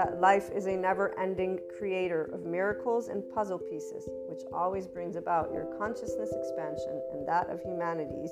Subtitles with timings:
[0.00, 5.14] that life is a never ending creator of miracles and puzzle pieces, which always brings
[5.14, 8.30] about your consciousness expansion and that of humanity's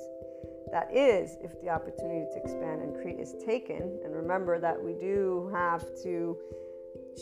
[0.72, 4.00] that is if the opportunity to expand and create is taken.
[4.02, 6.38] And remember that we do have to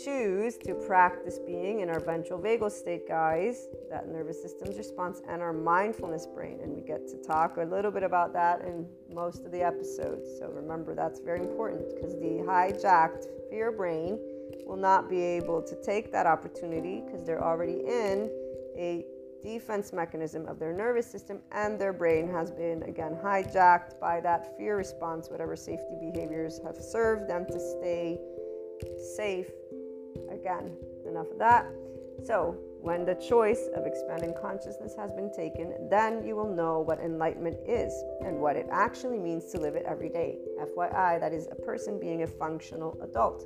[0.04, 5.42] choose to practice being in our ventral vagal state, guys, that nervous system's response, and
[5.42, 6.58] our mindfulness brain.
[6.62, 10.28] And we get to talk a little bit about that in most of the episodes.
[10.38, 14.18] So remember, that's very important because the hijacked fear brain
[14.66, 18.30] will not be able to take that opportunity because they're already in
[18.76, 19.04] a
[19.42, 24.56] defense mechanism of their nervous system and their brain has been again hijacked by that
[24.56, 28.18] fear response whatever safety behaviors have served them to stay
[29.16, 29.48] safe.
[30.30, 30.76] Again
[31.06, 31.66] enough of that.
[32.24, 37.00] So when the choice of expanding consciousness has been taken, then you will know what
[37.00, 37.92] enlightenment is
[38.24, 40.38] and what it actually means to live it every day.
[40.60, 43.44] FYI, that is a person being a functional adult.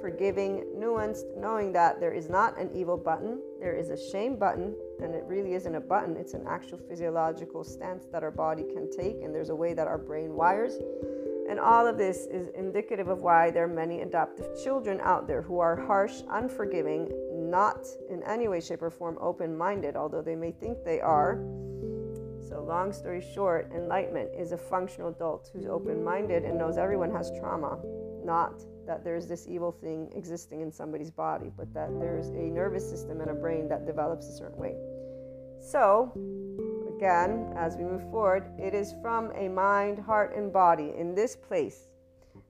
[0.00, 4.74] Forgiving, nuanced, knowing that there is not an evil button, there is a shame button,
[5.02, 8.90] and it really isn't a button, it's an actual physiological stance that our body can
[8.90, 10.74] take, and there's a way that our brain wires.
[11.48, 15.40] And all of this is indicative of why there are many adaptive children out there
[15.40, 17.08] who are harsh, unforgiving,
[17.50, 21.36] not in any way, shape, or form open minded, although they may think they are.
[22.48, 27.10] So, long story short, enlightenment is a functional adult who's open minded and knows everyone
[27.10, 27.78] has trauma,
[28.24, 32.88] not that there's this evil thing existing in somebody's body, but that there's a nervous
[32.88, 34.74] system and a brain that develops a certain way.
[35.60, 36.12] So,
[36.96, 41.36] again, as we move forward, it is from a mind, heart, and body in this
[41.36, 41.88] place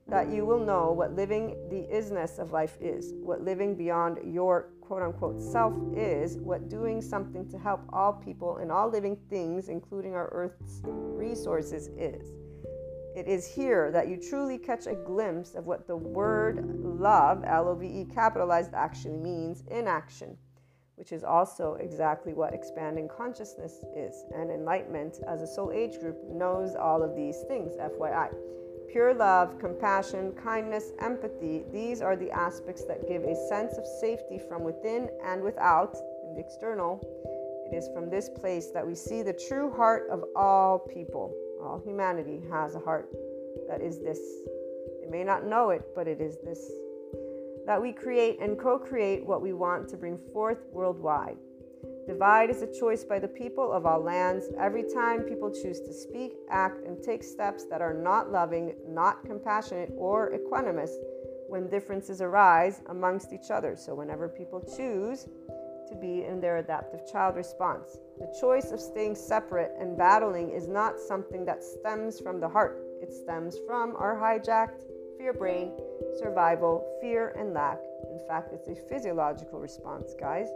[0.09, 4.69] that you will know what living the isness of life is, what living beyond your
[4.81, 9.69] quote unquote self is, what doing something to help all people and all living things,
[9.69, 12.31] including our Earth's resources, is.
[13.15, 17.67] It is here that you truly catch a glimpse of what the word love, L
[17.67, 20.37] O V E capitalized, actually means in action,
[20.95, 24.23] which is also exactly what expanding consciousness is.
[24.33, 28.29] And enlightenment, as a soul age group, knows all of these things, FYI.
[28.91, 34.39] Pure love, compassion, kindness, empathy, these are the aspects that give a sense of safety
[34.49, 35.95] from within and without,
[36.27, 36.99] in the external.
[37.71, 41.35] It is from this place that we see the true heart of all people.
[41.61, 43.09] All humanity has a heart
[43.69, 44.19] that is this.
[45.01, 46.71] They may not know it, but it is this.
[47.67, 51.37] That we create and co create what we want to bring forth worldwide.
[52.09, 54.49] Divide is a choice by the people of all lands.
[54.57, 59.23] Every time people choose to speak, act, and take steps that are not loving, not
[59.23, 60.89] compassionate, or equanimous
[61.49, 63.75] when differences arise amongst each other.
[63.75, 65.27] So, whenever people choose
[65.87, 70.67] to be in their adaptive child response, the choice of staying separate and battling is
[70.67, 74.81] not something that stems from the heart, it stems from our hijacked
[75.19, 75.73] fear brain,
[76.17, 77.77] survival, fear, and lack.
[78.09, 80.47] In fact, it's a physiological response, guys.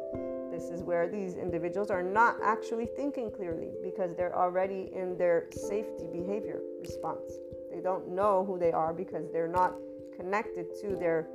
[0.54, 5.48] This is where these individuals are not actually thinking clearly because they're already in their
[5.52, 7.32] safety behavior response.
[7.74, 9.74] They don't know who they are because they're not
[10.16, 11.28] connected to their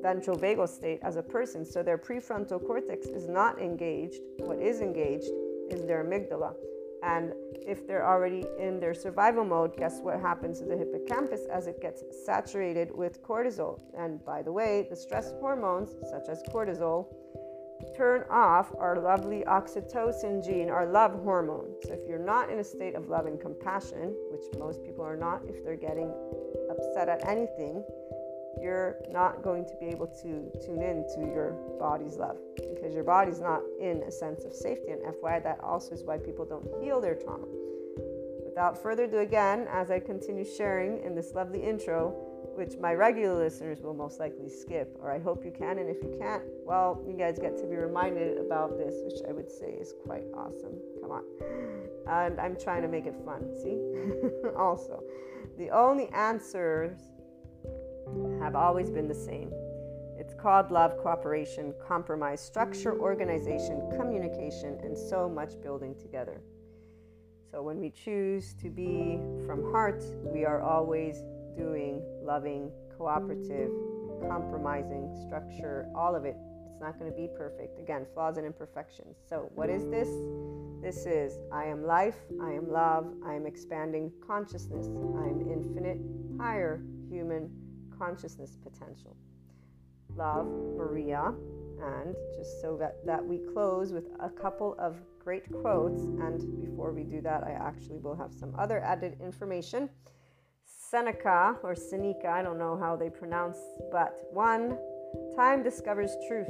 [0.00, 1.62] ventral vagal state as a person.
[1.62, 4.20] So their prefrontal cortex is not engaged.
[4.38, 5.28] What is engaged
[5.68, 6.54] is their amygdala.
[7.02, 7.34] And
[7.66, 11.82] if they're already in their survival mode, guess what happens to the hippocampus as it
[11.82, 13.78] gets saturated with cortisol?
[13.94, 17.08] And by the way, the stress hormones, such as cortisol,
[17.96, 21.74] turn off our lovely oxytocin gene, our love hormone.
[21.84, 25.16] So if you're not in a state of love and compassion, which most people are
[25.16, 26.12] not if they're getting
[26.70, 27.84] upset at anything,
[28.60, 33.04] you're not going to be able to tune in to your body's love because your
[33.04, 34.90] body's not in a sense of safety.
[34.90, 37.46] And FYI, that also is why people don't heal their trauma.
[38.44, 43.36] Without further ado, again, as I continue sharing in this lovely intro, which my regular
[43.36, 45.78] listeners will most likely skip, or I hope you can.
[45.78, 49.32] And if you can't, well, you guys get to be reminded about this, which I
[49.32, 50.74] would say is quite awesome.
[51.00, 51.24] Come on.
[52.08, 53.78] And I'm trying to make it fun, see?
[54.56, 55.02] also,
[55.58, 56.98] the only answers
[58.40, 59.50] have always been the same.
[60.18, 66.40] It's called love, cooperation, compromise, structure, organization, communication, and so much building together.
[67.50, 71.22] So when we choose to be from heart, we are always
[71.56, 73.70] doing, loving, cooperative,
[74.28, 76.36] compromising, structure, all of it.
[76.70, 77.78] It's not going to be perfect.
[77.78, 79.16] Again, flaws and imperfections.
[79.28, 80.08] So, what is this?
[80.82, 85.98] This is I am life, I am love, I am expanding consciousness, I am infinite,
[86.38, 87.50] higher human
[87.96, 89.16] consciousness potential.
[90.16, 91.32] Love, Maria.
[91.80, 96.02] And just so that, that we close with a couple of great quotes.
[96.02, 99.88] And before we do that, I actually will have some other added information.
[100.90, 103.56] Seneca or Seneca, I don't know how they pronounce,
[103.90, 104.76] but one,
[105.36, 106.48] time discovers truth.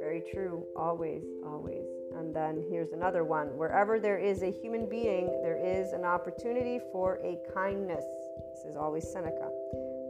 [0.00, 1.84] Very true, always, always.
[2.16, 6.80] And then here's another one wherever there is a human being, there is an opportunity
[6.92, 8.04] for a kindness.
[8.54, 9.50] This is always Seneca.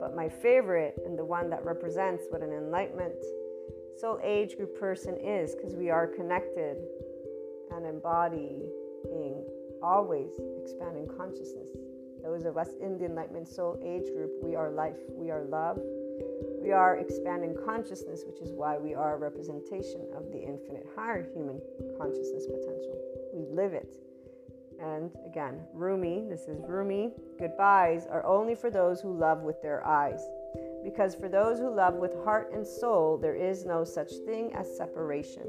[0.01, 3.15] But my favorite and the one that represents what an enlightenment
[3.99, 6.77] soul age group person is, because we are connected
[7.73, 8.63] and embodying
[9.83, 10.31] always
[10.63, 11.71] expanding consciousness
[12.27, 15.79] those of us in the Enlightenment Soul Age group, we are life, we are love,
[16.61, 21.23] we are expanding consciousness, which is why we are a representation of the infinite higher
[21.33, 21.61] human
[21.97, 22.99] consciousness potential.
[23.33, 23.95] We live it.
[24.83, 29.87] And again, Rumi, this is Rumi, goodbyes are only for those who love with their
[29.87, 30.21] eyes.
[30.83, 34.77] Because for those who love with heart and soul, there is no such thing as
[34.77, 35.45] separation.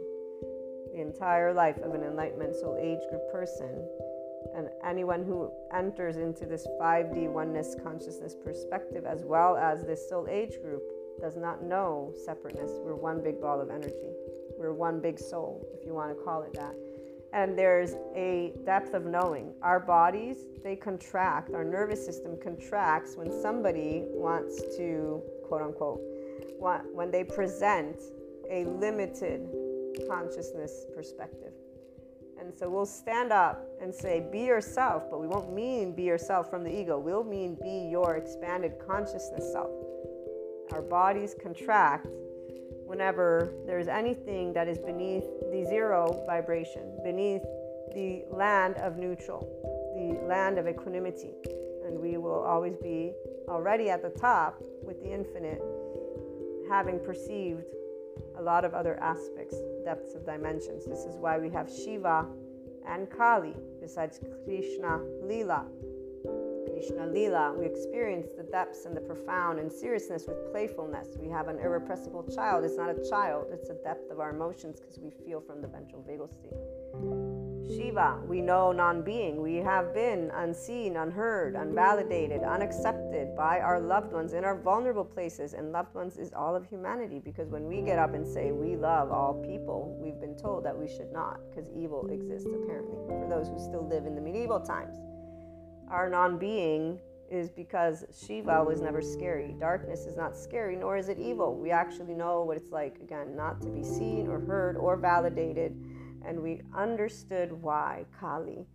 [0.94, 3.84] The entire life of an Enlightenment Soul Age group person
[4.56, 10.28] and anyone who enters into this 5D oneness consciousness perspective, as well as this soul
[10.30, 10.84] age group,
[11.20, 12.72] does not know separateness.
[12.84, 14.12] We're one big ball of energy.
[14.58, 16.76] We're one big soul, if you want to call it that.
[17.34, 19.54] And there's a depth of knowing.
[19.62, 26.02] Our bodies, they contract, our nervous system contracts when somebody wants to, quote unquote,
[26.94, 28.02] when they present
[28.50, 29.48] a limited
[30.08, 31.52] consciousness perspective.
[32.40, 36.50] And so we'll stand up and say, be yourself, but we won't mean be yourself
[36.50, 36.98] from the ego.
[36.98, 39.72] We'll mean be your expanded consciousness self.
[40.72, 42.08] Our bodies contract
[42.86, 47.44] whenever there's anything that is beneath the zero vibration, beneath
[47.94, 49.42] the land of neutral,
[49.96, 51.34] the land of equanimity.
[51.86, 53.14] And we will always be
[53.50, 55.62] already at the top with the infinite,
[56.70, 57.64] having perceived
[58.38, 60.86] a lot of other aspects, depths of dimensions.
[60.86, 62.26] This is why we have Shiva
[62.88, 65.66] and Kali besides Krishna Lila.
[66.72, 71.18] Krishna Lila, we experience the depths and the profound and seriousness with playfulness.
[71.20, 72.64] We have an irrepressible child.
[72.64, 75.68] It's not a child, it's the depth of our emotions because we feel from the
[75.68, 77.37] ventral vagal state.
[77.68, 79.42] Shiva, we know non being.
[79.42, 85.54] We have been unseen, unheard, unvalidated, unaccepted by our loved ones in our vulnerable places.
[85.54, 88.78] And loved ones is all of humanity because when we get up and say we
[88.78, 93.28] love all people, we've been told that we should not because evil exists apparently for
[93.30, 94.98] those who still live in the medieval times.
[95.90, 99.54] Our non being is because Shiva was never scary.
[99.60, 101.58] Darkness is not scary, nor is it evil.
[101.58, 105.76] We actually know what it's like, again, not to be seen or heard or validated
[106.28, 108.66] and we understood why Kali,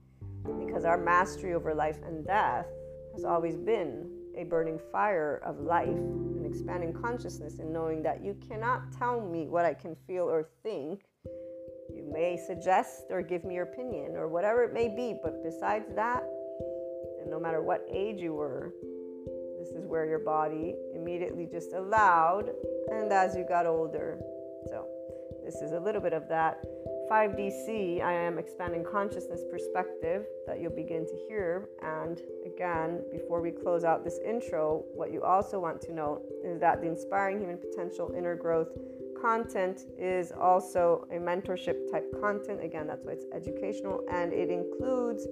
[0.58, 2.66] because our mastery over life and death
[3.12, 8.34] has always been a burning fire of life, and expanding consciousness, and knowing that you
[8.48, 11.04] cannot tell me what I can feel or think.
[11.94, 15.94] You may suggest or give me your opinion or whatever it may be, but besides
[15.94, 16.22] that,
[17.20, 18.72] and no matter what age you were,
[19.58, 22.50] this is where your body immediately just allowed,
[22.90, 24.18] and as you got older.
[24.68, 24.86] So,
[25.44, 26.64] this is a little bit of that
[27.10, 31.68] 5DC, I am expanding consciousness perspective that you'll begin to hear.
[31.82, 36.60] And again, before we close out this intro, what you also want to note is
[36.60, 38.68] that the Inspiring Human Potential Inner Growth
[39.20, 42.62] content is also a mentorship type content.
[42.62, 45.26] Again, that's why it's educational and it includes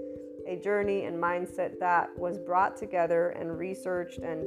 [0.47, 4.47] a journey and mindset that was brought together and researched and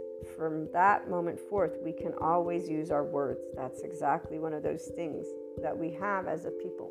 [0.37, 3.41] from that moment forth, we can always use our words.
[3.55, 5.25] That's exactly one of those things
[5.61, 6.89] that we have as a people.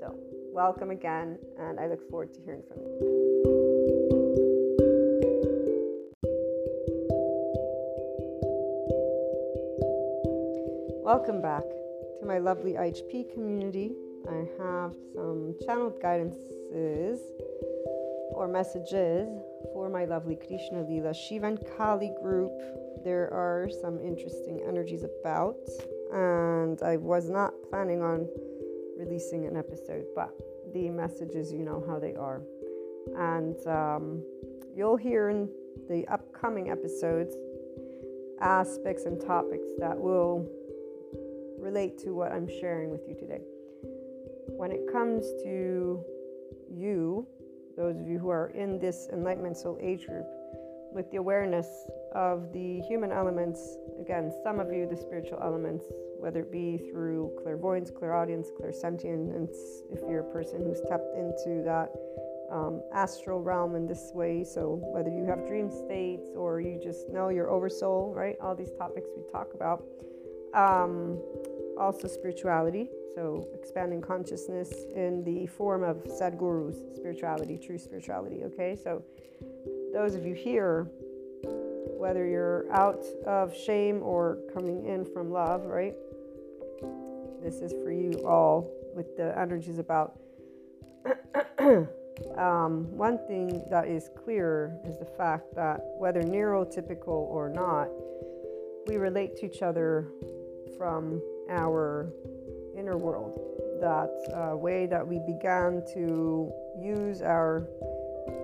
[0.00, 0.14] So,
[0.52, 3.20] welcome again, and I look forward to hearing from you.
[11.04, 11.64] Welcome back
[12.20, 13.92] to my lovely IHP community.
[14.28, 17.18] I have some channeled guidances
[18.32, 19.28] or messages
[19.72, 22.52] for my lovely Krishna Lila Shivan Kali group.
[23.04, 25.56] There are some interesting energies about,
[26.12, 28.28] and I was not planning on
[28.98, 30.30] releasing an episode, but
[30.72, 32.42] the messages, you know how they are.
[33.16, 34.22] And um,
[34.74, 35.48] you'll hear in
[35.88, 37.34] the upcoming episodes
[38.40, 40.48] aspects and topics that will
[41.58, 43.42] relate to what I'm sharing with you today.
[44.48, 46.04] When it comes to
[46.70, 47.26] you,
[47.76, 50.26] those of you who are in this Enlightenment Soul Age group,
[50.92, 55.86] with the awareness of the human elements, again, some of you, the spiritual elements,
[56.18, 59.54] whether it be through clairvoyance, clairaudience, clairsentience,
[59.90, 61.90] if you're a person who's tapped into that
[62.50, 64.44] um, astral realm in this way.
[64.44, 68.36] So, whether you have dream states or you just know your oversoul, right?
[68.42, 69.84] All these topics we talk about.
[70.52, 71.20] Um,
[71.80, 72.88] also, spirituality.
[73.14, 78.44] So, expanding consciousness in the form of Sadhguru's spirituality, true spirituality.
[78.44, 79.02] Okay, so
[79.92, 80.86] those of you here,
[81.98, 85.94] whether you're out of shame or coming in from love, right?
[87.42, 90.20] This is for you all with the energies about.
[92.36, 97.88] um, one thing that is clear is the fact that whether neurotypical or not,
[98.86, 100.08] we relate to each other
[100.76, 101.20] from
[101.50, 102.12] our
[102.76, 103.38] inner world.
[103.80, 107.66] That uh, way that we began to use our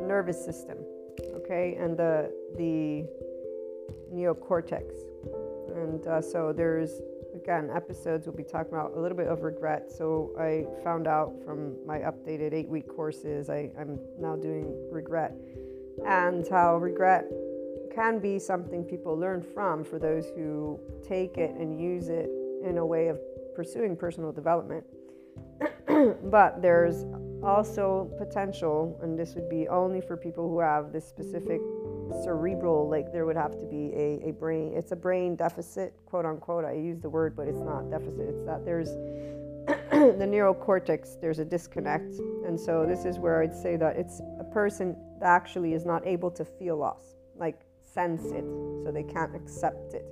[0.02, 0.78] nervous system,
[1.34, 3.06] okay, and the the
[4.12, 4.84] neocortex.
[5.74, 7.02] And uh, so there's
[7.34, 9.92] again episodes we'll be talking about a little bit of regret.
[9.92, 15.34] So I found out from my updated eight week courses, I, I'm now doing regret
[16.04, 17.26] and how regret
[17.94, 22.28] can be something people learn from for those who take it and use it
[22.66, 23.18] in a way of
[23.54, 24.84] pursuing personal development.
[26.30, 27.04] but there's
[27.42, 31.60] also potential, and this would be only for people who have this specific
[32.22, 36.24] cerebral, like there would have to be a, a brain, it's a brain deficit, quote
[36.24, 36.64] unquote.
[36.64, 38.28] I use the word, but it's not deficit.
[38.28, 38.88] It's that there's
[39.90, 42.14] the neocortex, there's a disconnect.
[42.46, 46.06] And so this is where I'd say that it's a person that actually is not
[46.06, 48.44] able to feel loss, like sense it,
[48.84, 50.04] so they can't accept it,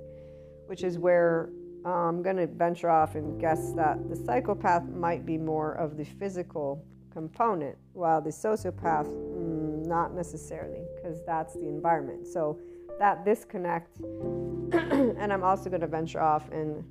[0.67, 1.49] which is where
[1.85, 6.03] I'm going to venture off and guess that the psychopath might be more of the
[6.03, 12.27] physical component, while the sociopath, mm, not necessarily, because that's the environment.
[12.27, 12.59] So
[12.99, 16.83] that disconnect, and I'm also going to venture off and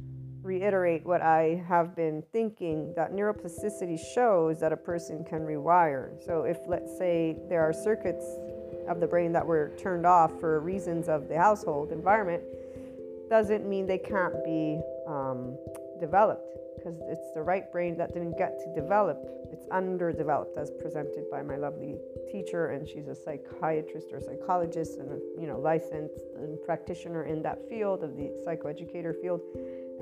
[0.42, 6.22] reiterate what I have been thinking that neuroplasticity shows that a person can rewire.
[6.24, 8.24] So if, let's say, there are circuits
[8.86, 12.42] of the brain that were turned off for reasons of the household environment,
[13.28, 15.56] doesn't mean they can't be um,
[16.00, 19.18] developed because it's the right brain that didn't get to develop.
[19.52, 21.96] It's underdeveloped, as presented by my lovely
[22.30, 27.42] teacher, and she's a psychiatrist or psychologist and a you know licensed and practitioner in
[27.42, 29.40] that field of the psychoeducator field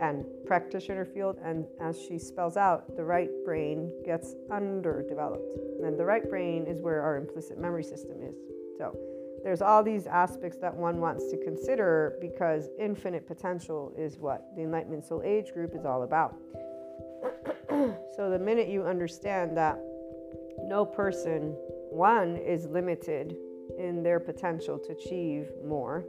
[0.00, 1.36] and practitioner field.
[1.44, 6.80] And as she spells out, the right brain gets underdeveloped, and the right brain is
[6.80, 8.34] where our implicit memory system is.
[8.78, 8.96] So
[9.44, 14.62] there's all these aspects that one wants to consider because infinite potential is what the
[14.62, 16.36] Enlightenment Soul Age group is all about.
[18.16, 19.78] so the minute you understand that
[20.62, 21.56] no person,
[21.90, 23.36] one, is limited
[23.78, 26.04] in their potential to achieve more,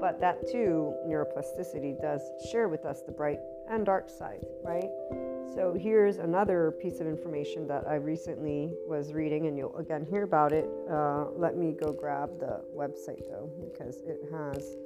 [0.00, 3.38] but that too, neuroplasticity does share with us the bright
[3.70, 4.90] and dark side, right?
[5.54, 10.22] So here's another piece of information that I recently was reading, and you'll again hear
[10.22, 10.68] about it.
[10.90, 14.76] Uh, let me go grab the website though, because it has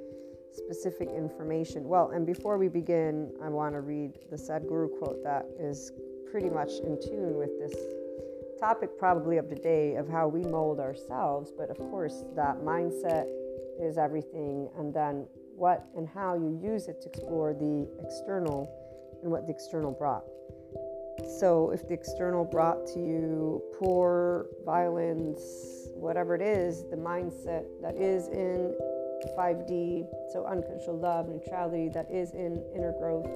[0.51, 1.83] specific information.
[1.83, 5.91] Well, and before we begin, I want to read the Sadhguru quote that is
[6.31, 7.75] pretty much in tune with this
[8.59, 11.51] topic, probably of the day, of how we mold ourselves.
[11.55, 13.27] But of course, that mindset
[13.81, 18.71] is everything, and then what and how you use it to explore the external
[19.21, 20.23] and what the external brought.
[21.39, 27.95] So, if the external brought to you poor, violence, whatever it is, the mindset that
[27.95, 28.75] is in
[29.37, 33.29] 5D, so uncontrolled love, neutrality, that is in inner growth,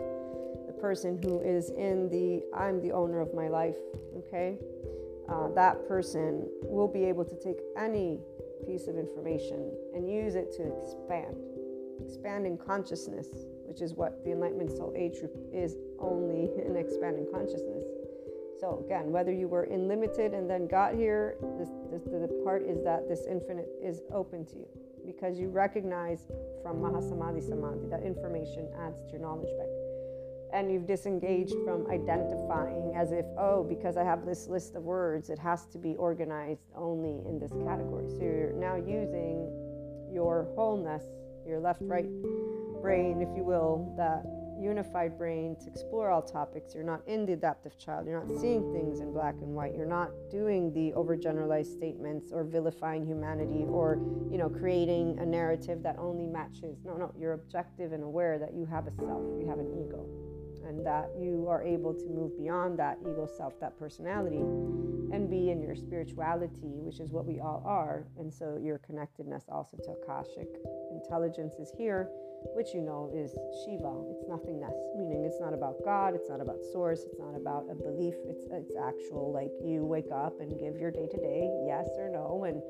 [0.68, 3.78] the person who is in the I'm the owner of my life,
[4.18, 4.58] okay?
[5.30, 8.20] Uh, that person will be able to take any
[8.66, 11.38] piece of information and use it to expand,
[12.06, 13.28] expanding consciousness,
[13.68, 17.84] which is what the Enlightenment Soul Age group is only in expanding consciousness.
[18.60, 22.64] So again, whether you were in limited and then got here, this, this, the part
[22.64, 24.68] is that this infinite is open to you
[25.06, 26.26] because you recognize
[26.62, 29.70] from Mahasamadhi Samadhi that information adds to your knowledge bank.
[30.54, 35.30] and you've disengaged from identifying as if, oh, because I have this list of words,
[35.30, 38.10] it has to be organized only in this category.
[38.10, 39.52] So you're now using
[40.12, 41.04] your wholeness,
[41.46, 42.06] your left right
[42.82, 44.24] brain, if you will, that
[44.60, 46.74] unified brain to explore all topics.
[46.74, 48.08] You're not in the adaptive child.
[48.08, 49.76] You're not seeing things in black and white.
[49.76, 54.00] You're not doing the overgeneralized statements or vilifying humanity or,
[54.32, 56.80] you know, creating a narrative that only matches.
[56.84, 60.06] No, no, you're objective and aware that you have a self, you have an ego
[60.68, 64.44] and that you are able to move beyond that ego self, that personality,
[65.14, 68.06] and be in your spirituality, which is what we all are.
[68.20, 70.50] And so your connectedness also to Akashic
[70.92, 72.10] intelligence is here,
[72.56, 73.32] which you know is
[73.64, 73.94] Shiva.
[74.12, 77.76] It's nothingness, meaning it's not about God, it's not about source, it's not about a
[77.76, 81.88] belief, it's it's actual like you wake up and give your day to day yes
[81.98, 82.62] or no and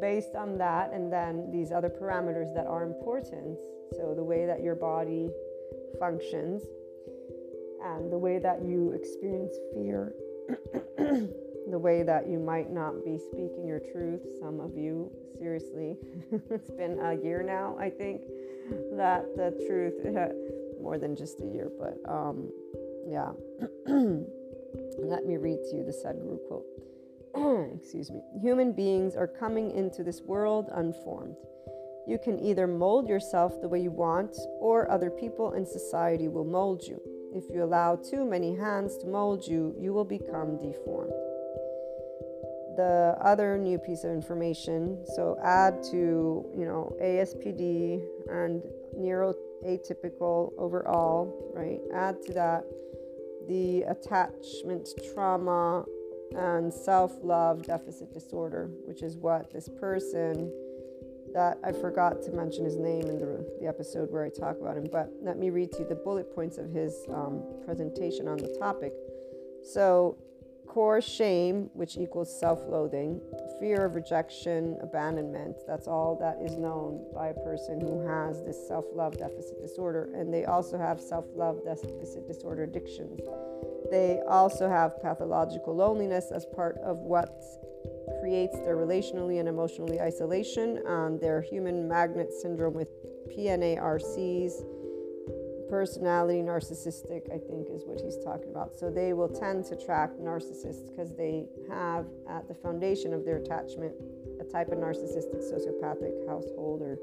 [0.00, 3.56] based on that and then these other parameters that are important
[3.96, 5.30] so the way that your body
[5.98, 6.62] functions
[7.84, 10.12] and the way that you experience fear,
[10.98, 14.20] the way that you might not be speaking your truth.
[14.40, 15.96] Some of you, seriously,
[16.50, 18.22] it's been a year now, I think,
[18.96, 19.94] that the truth,
[20.82, 22.50] more than just a year, but um,
[23.06, 23.30] yeah.
[24.98, 27.74] Let me read to you the Sadhguru quote.
[27.80, 28.20] Excuse me.
[28.40, 31.36] Human beings are coming into this world unformed.
[32.06, 36.44] You can either mold yourself the way you want, or other people in society will
[36.44, 37.00] mold you.
[37.34, 41.12] If you allow too many hands to mold you, you will become deformed.
[42.78, 48.62] The other new piece of information, so add to, you know, ASPD and
[48.96, 51.80] neuroatypical overall, right?
[51.92, 52.62] Add to that
[53.48, 55.86] the attachment trauma
[56.36, 60.48] and self love deficit disorder, which is what this person
[61.34, 64.76] that I forgot to mention his name in the, the episode where I talk about
[64.76, 68.36] him, but let me read to you the bullet points of his um, presentation on
[68.36, 68.92] the topic.
[69.64, 70.16] So,
[70.68, 73.20] core shame, which equals self loathing,
[73.58, 78.68] fear of rejection, abandonment, that's all that is known by a person who has this
[78.68, 80.10] self love deficit disorder.
[80.14, 83.20] And they also have self love deficit disorder addictions.
[83.90, 87.42] They also have pathological loneliness as part of what
[88.20, 92.88] creates their relationally and emotionally isolation, um, their human magnet syndrome with
[93.30, 94.52] PNARCs,
[95.68, 98.74] personality narcissistic, I think is what he's talking about.
[98.74, 103.36] So they will tend to attract narcissists because they have at the foundation of their
[103.36, 103.94] attachment
[104.40, 106.98] a type of narcissistic sociopathic household or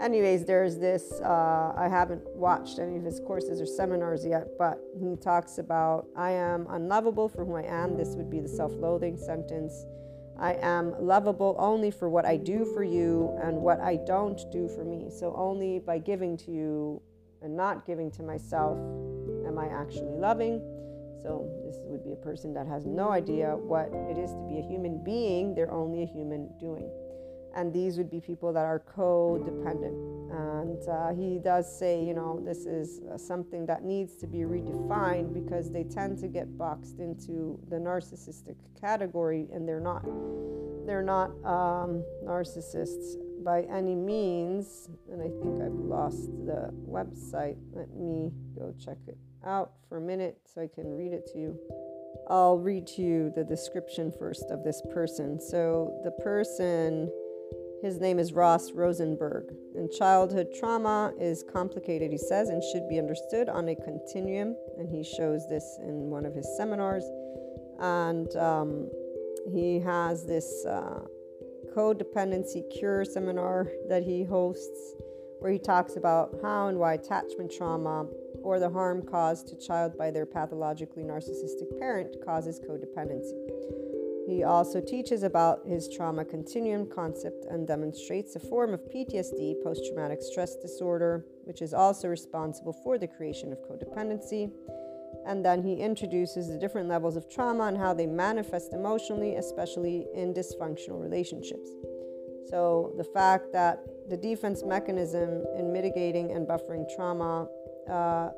[0.00, 4.80] anyways there's this uh, i haven't watched any of his courses or seminars yet but
[4.98, 9.16] he talks about i am unlovable for who i am this would be the self-loathing
[9.16, 9.84] sentence
[10.40, 14.68] I am lovable only for what I do for you and what I don't do
[14.68, 15.10] for me.
[15.10, 17.02] So, only by giving to you
[17.42, 18.78] and not giving to myself
[19.46, 20.60] am I actually loving.
[21.22, 24.58] So, this would be a person that has no idea what it is to be
[24.58, 26.88] a human being, they're only a human doing
[27.58, 29.96] and these would be people that are codependent.
[30.30, 34.38] And uh, he does say, you know, this is uh, something that needs to be
[34.38, 40.04] redefined because they tend to get boxed into the narcissistic category, and they're not.
[40.86, 44.88] They're not um, narcissists by any means.
[45.10, 47.56] And I think I've lost the website.
[47.72, 51.38] Let me go check it out for a minute so I can read it to
[51.38, 51.58] you.
[52.28, 55.40] I'll read to you the description first of this person.
[55.40, 57.10] So the person
[57.82, 59.54] his name is Ross Rosenberg.
[59.76, 64.56] And childhood trauma is complicated, he says, and should be understood on a continuum.
[64.78, 67.04] And he shows this in one of his seminars.
[67.78, 68.90] And um,
[69.52, 71.00] he has this uh,
[71.74, 74.94] codependency cure seminar that he hosts
[75.40, 78.06] where he talks about how and why attachment trauma
[78.42, 83.48] or the harm caused to child by their pathologically narcissistic parent causes codependency.
[84.28, 89.86] He also teaches about his trauma continuum concept and demonstrates a form of PTSD, post
[89.86, 94.52] traumatic stress disorder, which is also responsible for the creation of codependency.
[95.28, 100.06] And then he introduces the different levels of trauma and how they manifest emotionally, especially
[100.14, 101.68] in dysfunctional relationships.
[102.48, 107.46] So, the fact that the defense mechanism in mitigating and buffering trauma
[107.90, 108.30] uh,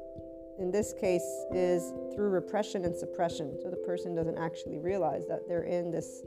[0.59, 3.57] in this case is through repression and suppression.
[3.63, 6.23] So the person doesn't actually realize that they're in this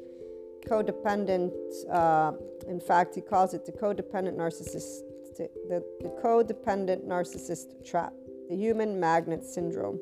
[0.68, 1.52] codependent,
[1.92, 2.32] uh,
[2.68, 5.02] in fact, he calls it the codependent narcissist,
[5.38, 8.14] the, the codependent narcissist trap.
[8.50, 10.00] The human magnet syndrome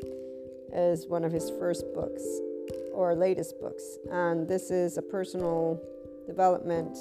[0.73, 2.23] is one of his first books
[2.93, 3.83] or latest books.
[4.11, 5.81] And this is a personal
[6.27, 6.97] development,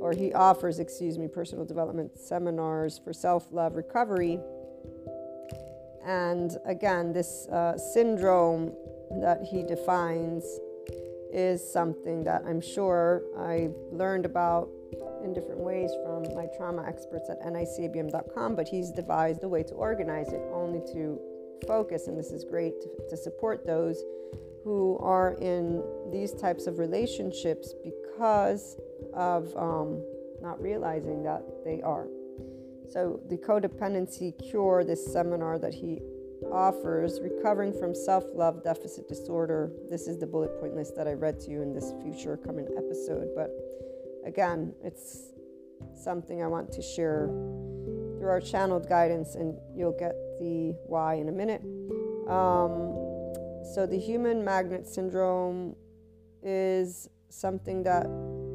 [0.00, 4.40] or he offers, excuse me, personal development seminars for self love recovery
[6.04, 8.72] And again, this uh, syndrome
[9.20, 10.44] that he defines
[11.32, 14.70] is something that I'm sure I've learned about
[15.24, 19.74] in different ways from my trauma experts at nicabm.com, but he's devised a way to
[19.74, 21.20] organize it only to
[21.66, 24.02] focus, and this is great to, to support those
[24.64, 28.76] who are in these types of relationships because
[29.14, 30.02] of um,
[30.42, 32.06] not realizing that they are.
[32.90, 36.00] So, the codependency cure, this seminar that he
[36.52, 39.72] offers, recovering from self love deficit disorder.
[39.90, 42.66] This is the bullet point list that I read to you in this future coming
[42.76, 43.28] episode.
[43.34, 43.50] But
[44.24, 45.32] again, it's
[45.94, 47.26] something I want to share
[48.18, 51.62] through our channeled guidance, and you'll get the why in a minute.
[52.28, 52.94] Um,
[53.74, 55.76] so, the human magnet syndrome
[56.42, 58.06] is something that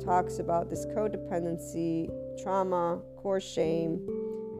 [0.04, 2.10] talks about this codependency,
[2.41, 4.08] trauma, core shame,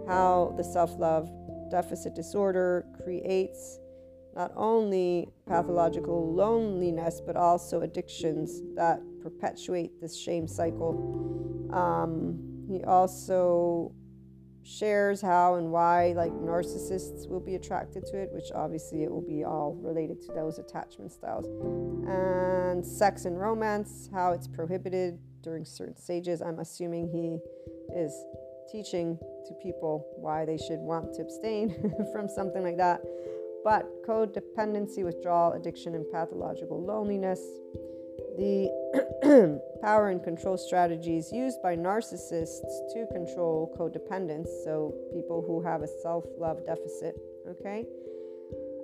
[0.08, 1.32] how the self love
[1.72, 3.80] deficit disorder creates
[4.36, 11.70] not only pathological loneliness, but also addictions that perpetuate this shame cycle.
[11.72, 13.94] Um, he also
[14.64, 19.22] shares how and why like narcissists will be attracted to it which obviously it will
[19.22, 21.46] be all related to those attachment styles.
[22.08, 26.42] And sex and romance how it's prohibited during certain stages.
[26.42, 27.38] I'm assuming he
[27.96, 28.14] is
[28.72, 33.02] teaching to people why they should want to abstain from something like that.
[33.64, 37.40] But codependency withdrawal addiction and pathological loneliness.
[38.38, 38.70] The
[39.82, 42.62] power and control strategies used by narcissists
[42.94, 47.16] to control codependence, so people who have a self love deficit,
[47.50, 47.86] okay?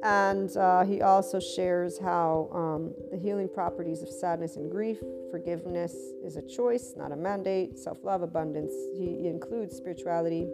[0.01, 5.93] And uh, he also shares how um, the healing properties of sadness and grief, forgiveness
[6.23, 8.71] is a choice, not a mandate, self love, abundance.
[8.97, 10.47] He, he includes spirituality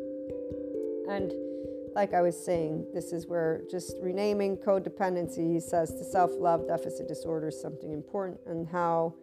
[1.07, 1.31] and
[1.95, 6.67] like I was saying, this is where just renaming codependency, he says, to self love
[6.67, 9.15] deficit disorder is something important, and how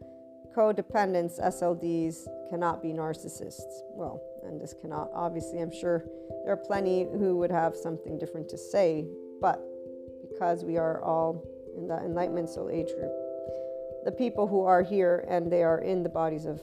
[0.55, 3.81] codependents, SLDs, cannot be narcissists.
[3.91, 6.05] Well, and this cannot, obviously, I'm sure
[6.45, 9.07] there are plenty who would have something different to say,
[9.41, 9.61] but
[10.29, 11.45] because we are all
[11.77, 13.13] in the Enlightenment Soul Age group,
[14.05, 16.61] the people who are here and they are in the bodies of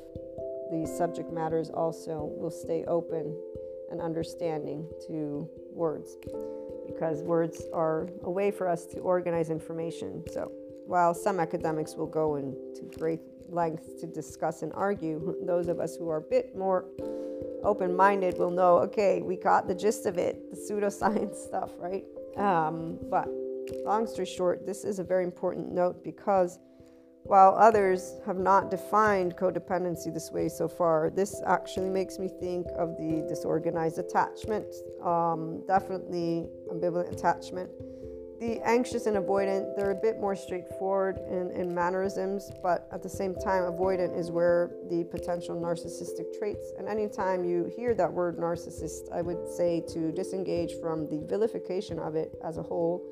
[0.72, 3.36] these subject matters also will stay open
[3.92, 6.18] and understanding to words
[6.86, 10.24] because words are a way for us to organize information.
[10.32, 10.52] So,
[10.86, 13.22] while some academics will go into great
[13.52, 16.86] lengths to discuss and argue, those of us who are a bit more
[17.64, 22.06] open minded will know okay, we got the gist of it, the pseudoscience stuff, right?
[22.38, 23.28] Um, but
[23.86, 26.60] long story short, this is a very important note because
[27.24, 32.66] while others have not defined codependency this way so far, this actually makes me think
[32.78, 34.66] of the disorganized attachment,
[35.04, 37.70] um, definitely ambivalent attachment.
[38.40, 43.10] The anxious and avoidant, they're a bit more straightforward in, in mannerisms, but at the
[43.10, 46.72] same time, avoidant is where the potential narcissistic traits.
[46.78, 52.00] And anytime you hear that word narcissist, I would say to disengage from the vilification
[52.00, 53.04] of it as a whole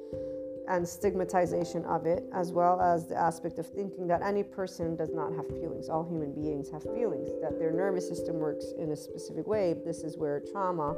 [0.70, 5.14] and stigmatization of it, as well as the aspect of thinking that any person does
[5.14, 5.90] not have feelings.
[5.90, 9.76] All human beings have feelings, that their nervous system works in a specific way.
[9.86, 10.96] This is where trauma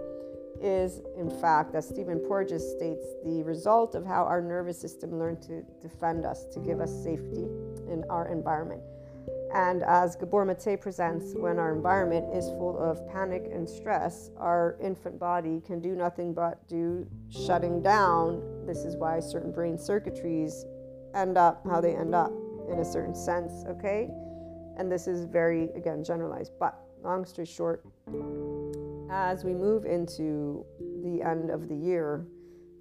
[0.62, 5.42] is, in fact, as Stephen Porges states, the result of how our nervous system learned
[5.44, 7.48] to defend us, to give us safety
[7.90, 8.82] in our environment.
[9.54, 14.78] And as Gabor Mate presents, when our environment is full of panic and stress, our
[14.82, 18.44] infant body can do nothing but do shutting down.
[18.68, 20.66] This is why certain brain circuitries
[21.16, 22.32] end up how they end up
[22.72, 24.10] in a certain sense, okay?
[24.78, 26.52] And this is very, again, generalized.
[26.60, 27.84] But long story short,
[29.12, 30.66] as we move into
[31.04, 32.26] the end of the year,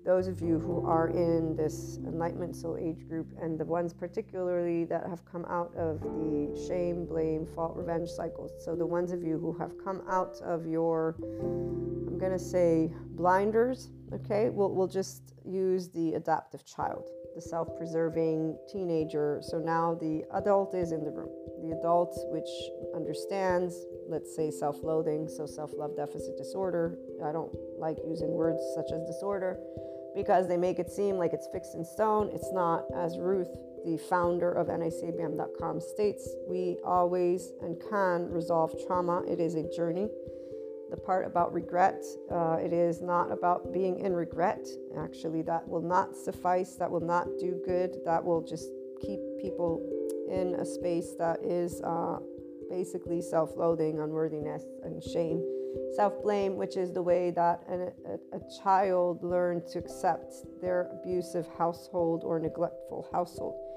[0.04, 4.84] those of you who are in this enlightenment soul age group and the ones particularly
[4.84, 8.52] that have come out of the shame, blame, fault, revenge cycles.
[8.64, 12.90] So, the ones of you who have come out of your, I'm going to say,
[13.10, 19.40] blinders, okay, we'll, we'll just use the adaptive child, the self preserving teenager.
[19.42, 21.30] So now the adult is in the room.
[21.62, 22.48] The adult, which
[22.94, 23.74] understands,
[24.08, 26.98] let's say, self loathing, so self love deficit disorder.
[27.24, 29.58] I don't like using words such as disorder
[30.14, 32.30] because they make it seem like it's fixed in stone.
[32.32, 33.48] It's not, as Ruth,
[33.84, 39.22] the founder of NICABM.com, states, we always and can resolve trauma.
[39.28, 40.08] It is a journey.
[40.90, 44.66] The part about regret, uh, it is not about being in regret.
[44.98, 46.76] Actually, that will not suffice.
[46.76, 47.98] That will not do good.
[48.06, 49.84] That will just keep people
[50.30, 52.18] in a space that is uh,
[52.70, 55.42] basically self loathing, unworthiness, and shame
[55.94, 57.92] Self blame, which is the way that a,
[58.34, 63.68] a, a child learned to accept their abusive household or neglectful household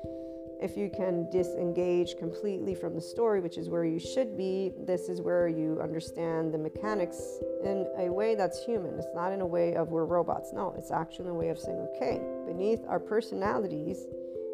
[0.62, 5.10] if you can disengage completely from the story, which is where you should be, this
[5.10, 7.20] is where you understand the mechanics
[7.64, 8.94] in a way that's human.
[9.00, 10.52] It's not in a way of we're robots.
[10.54, 14.06] No, it's actually in a way of saying, okay, beneath our personalities,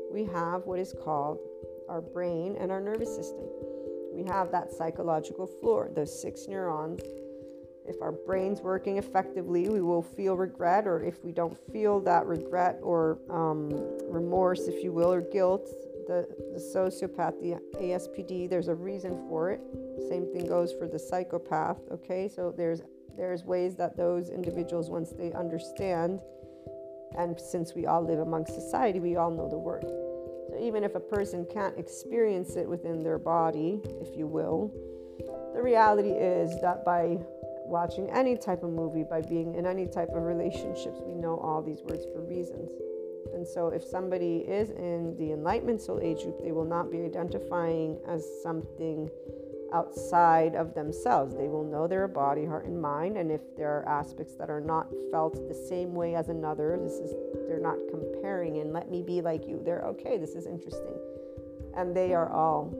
[0.09, 1.39] we have what is called
[1.89, 3.43] our brain and our nervous system.
[4.17, 7.01] We have that psychological floor, those six neurons
[7.87, 12.25] if our brain's working effectively, we will feel regret, or if we don't feel that
[12.25, 13.69] regret or um,
[14.09, 15.65] remorse, if you will, or guilt,
[16.05, 19.61] the, the sociopath, the ASPD, there's a reason for it.
[20.09, 22.27] Same thing goes for the psychopath, okay?
[22.27, 22.81] So there's
[23.17, 26.21] there's ways that those individuals, once they understand,
[27.17, 29.85] and since we all live amongst society, we all know the word.
[30.59, 34.71] Even if a person can't experience it within their body, if you will,
[35.53, 37.17] the reality is that by
[37.65, 41.61] watching any type of movie, by being in any type of relationships, we know all
[41.61, 42.71] these words for reasons.
[43.33, 47.03] And so, if somebody is in the Enlightenment Soul Age group, they will not be
[47.03, 49.09] identifying as something
[49.73, 51.35] outside of themselves.
[51.35, 53.17] They will know their body, heart, and mind.
[53.17, 56.93] And if there are aspects that are not felt the same way as another, this
[56.93, 57.13] is
[57.47, 59.61] they're not comparing and let me be like you.
[59.63, 60.95] They're okay, this is interesting.
[61.75, 62.73] And they are all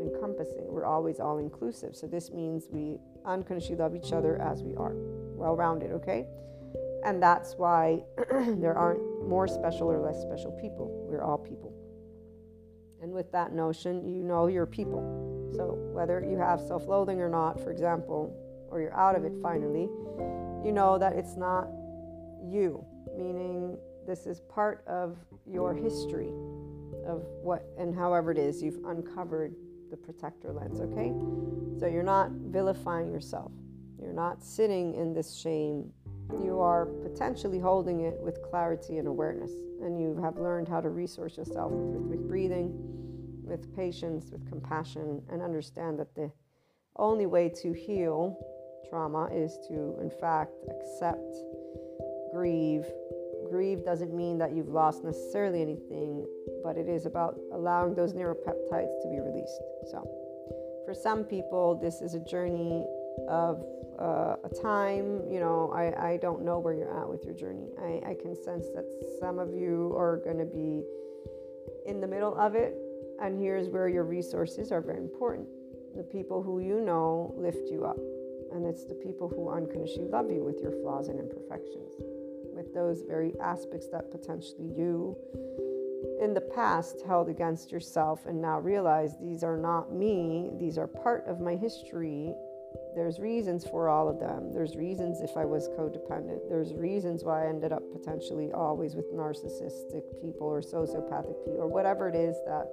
[0.00, 0.66] encompassing.
[0.66, 1.94] We're always all inclusive.
[1.94, 4.92] So this means we unconditionally love each other as we are.
[4.94, 6.26] Well rounded, okay?
[7.04, 10.88] And that's why there aren't more special or less special people.
[11.08, 11.72] We're all people.
[13.00, 15.31] And with that notion, you know you're people.
[15.54, 18.34] So whether you have self loathing or not, for example,
[18.70, 19.88] or you're out of it finally,
[20.64, 21.68] you know that it's not
[22.44, 22.84] you,
[23.16, 26.30] meaning this is part of your history
[27.06, 29.54] of what and however it is you've uncovered
[29.90, 31.12] the protector lens, okay?
[31.78, 33.52] So you're not vilifying yourself.
[34.00, 35.92] You're not sitting in this shame
[36.40, 39.50] you are potentially holding it with clarity and awareness.
[39.82, 42.72] And you have learned how to resource yourself with, with breathing,
[43.42, 46.30] with patience, with compassion, and understand that the
[46.96, 48.38] only way to heal
[48.88, 51.34] trauma is to, in fact, accept,
[52.32, 52.84] grieve.
[53.50, 56.26] Grieve doesn't mean that you've lost necessarily anything,
[56.62, 59.60] but it is about allowing those neuropeptides to be released.
[59.90, 60.08] So,
[60.84, 62.84] for some people, this is a journey
[63.28, 63.64] of
[63.98, 65.22] uh, a time.
[65.30, 67.68] You know, I, I don't know where you're at with your journey.
[67.80, 68.84] I, I can sense that
[69.20, 70.82] some of you are going to be
[71.86, 72.76] in the middle of it.
[73.22, 75.46] And here's where your resources are very important.
[75.96, 77.98] The people who you know lift you up.
[78.52, 81.94] And it's the people who unconditionally love you with your flaws and imperfections,
[82.52, 85.16] with those very aspects that potentially you
[86.20, 90.88] in the past held against yourself and now realize these are not me, these are
[90.88, 92.34] part of my history
[92.94, 94.52] there's reasons for all of them.
[94.52, 96.48] There's reasons if I was codependent.
[96.48, 101.68] There's reasons why I ended up potentially always with narcissistic people or sociopathic people or
[101.68, 102.68] whatever it is that,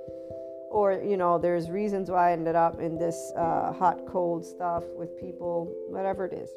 [0.69, 4.83] or, you know, there's reasons why I ended up in this uh, hot, cold stuff
[4.95, 6.49] with people, whatever it is,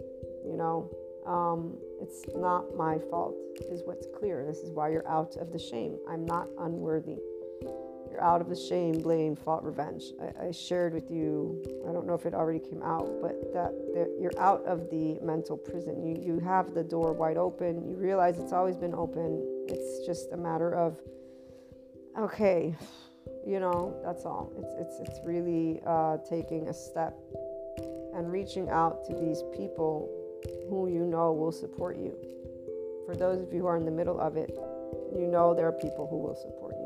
[0.45, 0.91] you know.
[1.27, 3.37] Um, it's not my fault,
[3.71, 4.45] is what's clear.
[4.45, 5.97] This is why you're out of the shame.
[6.09, 7.19] I'm not unworthy.
[8.13, 10.03] You're out of the shame, blame, fault, revenge.
[10.21, 13.73] I, I, shared with you, I don't know if it already came out, but that,
[14.21, 16.05] you're out of the mental prison.
[16.05, 17.89] You, you have the door wide open.
[17.89, 19.43] You realize it's always been open.
[19.67, 21.01] It's just a matter of,
[22.19, 22.77] okay,
[23.47, 24.53] you know, that's all.
[24.59, 27.19] It's, it's, it's really uh, taking a step
[28.15, 30.11] and reaching out to these people
[30.69, 32.15] who you know will support you.
[33.07, 34.51] For those of you who are in the middle of it,
[35.17, 36.82] you know there are people who will support you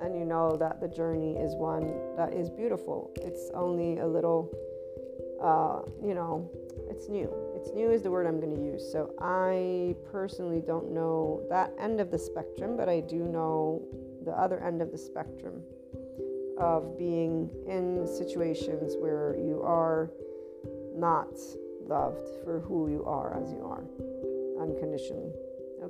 [0.00, 3.12] and you know that the journey is one that is beautiful.
[3.16, 4.50] It's only a little,
[5.42, 6.50] uh, you know,
[6.88, 7.32] it's new.
[7.54, 8.90] It's new is the word I'm going to use.
[8.90, 13.82] So I personally don't know that end of the spectrum, but I do know
[14.24, 15.62] the other end of the spectrum
[16.58, 20.10] of being in situations where you are
[20.94, 21.32] not
[21.86, 23.84] loved for who you are as you are
[24.62, 25.32] unconditionally.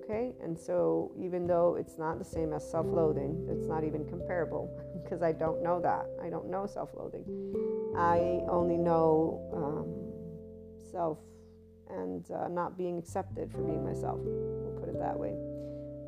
[0.03, 4.05] Okay, and so even though it's not the same as self loathing, it's not even
[4.07, 4.71] comparable
[5.03, 6.07] because I don't know that.
[6.23, 7.25] I don't know self loathing.
[7.97, 11.19] I only know um, self
[11.91, 14.19] and uh, not being accepted for being myself.
[14.23, 15.35] We'll put it that way.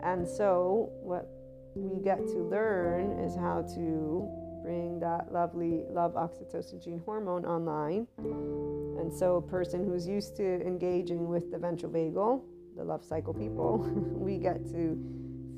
[0.03, 1.29] And so, what
[1.75, 4.29] we get to learn is how to
[4.63, 8.07] bring that lovely love oxytocin gene hormone online.
[8.19, 12.43] And so, a person who's used to engaging with the ventral vagal
[12.77, 13.79] the love cycle people,
[14.13, 14.99] we get to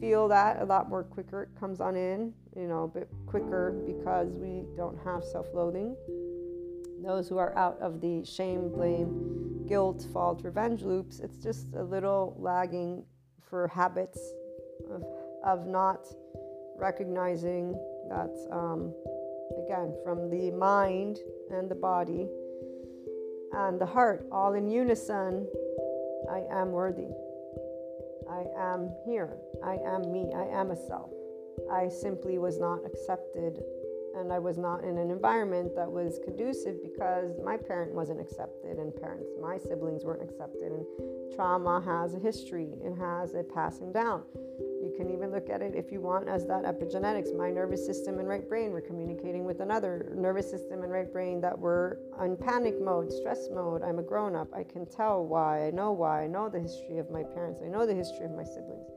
[0.00, 1.44] feel that a lot more quicker.
[1.44, 5.96] It comes on in, you know, a bit quicker because we don't have self loathing.
[7.02, 11.82] those who are out of the shame, blame, guilt, fault, revenge loops, it's just a
[11.82, 13.04] little lagging
[13.40, 14.18] for habits
[14.90, 15.04] of,
[15.44, 16.06] of not
[16.76, 17.72] recognizing
[18.08, 18.92] that, um,
[19.64, 21.18] again, from the mind
[21.50, 22.26] and the body
[23.52, 25.46] and the heart, all in unison,
[26.34, 27.14] I am worthy.
[28.28, 29.36] I am here.
[29.62, 30.32] I am me.
[30.34, 31.10] I am a self.
[31.70, 33.62] I simply was not accepted
[34.16, 38.78] and I was not in an environment that was conducive because my parent wasn't accepted
[38.78, 40.72] and parents, my siblings weren't accepted.
[40.72, 40.84] And
[41.34, 44.22] trauma has a history, it has a passing down.
[44.96, 47.36] Can even look at it if you want as that epigenetics.
[47.36, 51.40] My nervous system and right brain were communicating with another nervous system and right brain
[51.40, 53.82] that were on panic mode, stress mode.
[53.82, 54.48] I'm a grown up.
[54.54, 55.66] I can tell why.
[55.66, 56.24] I know why.
[56.24, 57.60] I know the history of my parents.
[57.64, 58.88] I know the history of my siblings.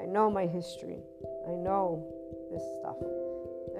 [0.00, 0.98] I know my history.
[1.46, 2.04] I know
[2.50, 3.25] this stuff.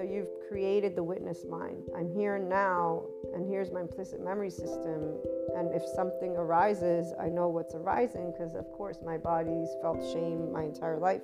[0.03, 1.89] You've created the witness mind.
[1.97, 3.03] I'm here now,
[3.35, 5.19] and here's my implicit memory system.
[5.57, 10.53] And if something arises, I know what's arising because, of course, my body's felt shame
[10.53, 11.23] my entire life.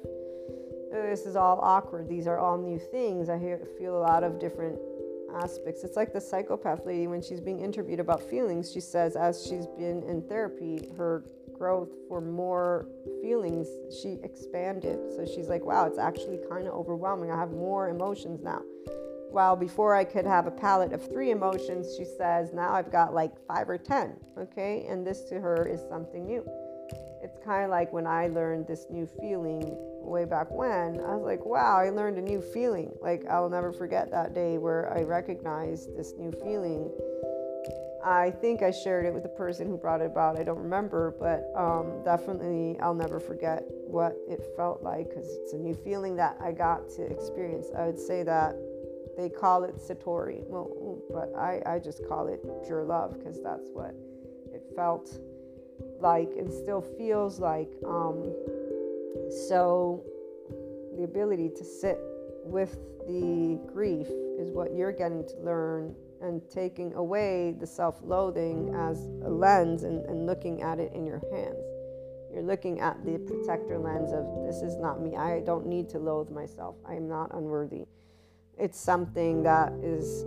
[0.92, 2.08] Uh, this is all awkward.
[2.08, 3.28] These are all new things.
[3.28, 4.78] I hear, feel a lot of different
[5.34, 5.84] aspects.
[5.84, 8.72] It's like the psychopath lady when she's being interviewed about feelings.
[8.72, 11.24] She says, as she's been in therapy, her
[11.62, 12.88] growth for more
[13.22, 13.68] feelings,
[14.02, 14.98] she expanded.
[15.14, 17.30] So she's like, wow, it's actually kind of overwhelming.
[17.30, 18.62] I have more emotions now.
[19.30, 23.14] While before I could have a palette of three emotions, she says, now I've got
[23.14, 24.16] like five or 10.
[24.40, 24.86] Okay.
[24.88, 26.44] And this to her is something new.
[27.22, 29.62] It's kind of like when I learned this new feeling
[30.02, 32.90] way back when, I was like, wow, I learned a new feeling.
[33.00, 36.90] Like, I'll never forget that day where I recognized this new feeling
[38.04, 40.38] I think I shared it with the person who brought it about.
[40.38, 45.52] I don't remember, but um, definitely I'll never forget what it felt like because it's
[45.52, 47.68] a new feeling that I got to experience.
[47.76, 48.56] I would say that
[49.16, 53.68] they call it Satori, well, but I, I just call it pure love because that's
[53.72, 53.94] what
[54.52, 55.18] it felt
[56.00, 57.70] like and still feels like.
[57.86, 58.32] Um,
[59.48, 60.04] so
[60.96, 61.98] the ability to sit
[62.44, 62.76] with
[63.06, 68.98] the grief is what you're getting to learn and taking away the self loathing as
[69.24, 71.64] a lens and, and looking at it in your hands.
[72.32, 75.16] You're looking at the protector lens of this is not me.
[75.16, 76.76] I don't need to loathe myself.
[76.86, 77.84] I am not unworthy.
[78.58, 80.24] It's something that is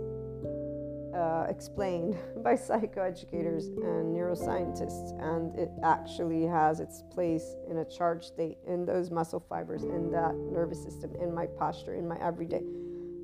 [1.16, 8.26] uh, explained by psychoeducators and neuroscientists, and it actually has its place in a charged
[8.26, 12.62] state in those muscle fibers, in that nervous system, in my posture, in my everyday.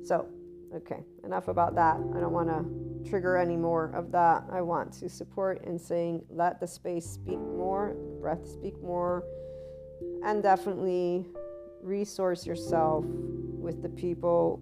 [0.03, 0.27] So,
[0.75, 1.97] Okay, enough about that.
[2.15, 4.43] I don't want to trigger any more of that.
[4.51, 9.23] I want to support in saying let the space speak more, breath speak more,
[10.23, 11.27] and definitely
[11.81, 14.61] resource yourself with the people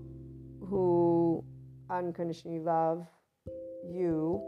[0.68, 1.44] who
[1.90, 3.08] unconditionally love
[3.90, 4.42] you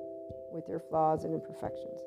[0.52, 2.00] with your flaws and imperfections.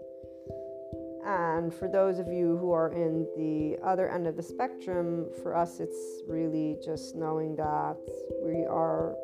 [1.24, 5.56] And for those of you who are in the other end of the spectrum, for
[5.56, 7.96] us, it's really just knowing that
[8.44, 9.16] we are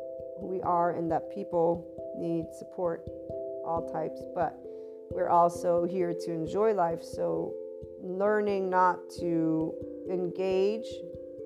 [0.43, 1.87] we are and that people
[2.17, 3.03] need support,
[3.65, 4.57] all types, but
[5.11, 7.03] we're also here to enjoy life.
[7.03, 7.53] So,
[8.01, 9.73] learning not to
[10.09, 10.85] engage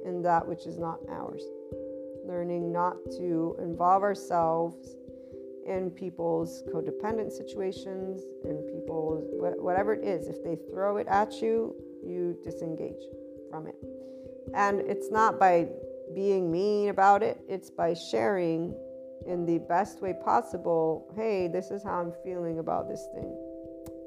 [0.05, 1.43] in that which is not ours,
[2.25, 4.95] learning not to involve ourselves
[5.67, 10.27] in people's codependent situations, in people's whatever it is.
[10.27, 13.03] If they throw it at you, you disengage
[13.51, 13.75] from it.
[14.53, 15.67] And it's not by
[16.15, 18.73] being mean about it, it's by sharing
[19.28, 23.36] in the best way possible hey, this is how I'm feeling about this thing.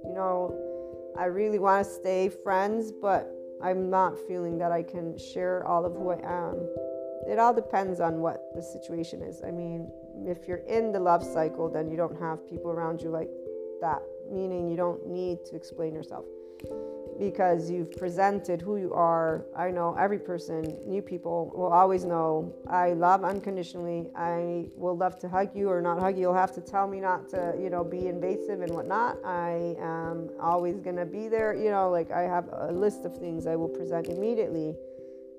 [0.05, 3.31] You know, I really want to stay friends, but
[3.62, 6.68] I'm not feeling that I can share all of who I am.
[7.29, 9.43] It all depends on what the situation is.
[9.47, 9.91] I mean,
[10.27, 13.29] if you're in the love cycle, then you don't have people around you like
[13.81, 16.25] that, meaning you don't need to explain yourself
[17.21, 19.45] because you've presented who you are.
[19.55, 24.09] I know every person, new people will always know I love unconditionally.
[24.16, 26.23] I will love to hug you or not hug you.
[26.23, 29.18] You'll have to tell me not to, you know, be invasive and whatnot.
[29.23, 31.55] I am always going to be there.
[31.55, 34.75] You know, like I have a list of things I will present immediately.